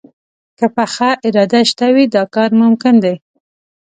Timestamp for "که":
0.57-0.65